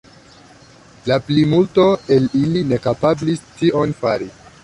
La 1.09 1.17
plimulto 1.27 1.85
el 2.17 2.25
ili 2.41 2.65
ne 2.71 2.81
kapablis 2.87 3.47
tion 3.61 3.97
fari. 4.03 4.35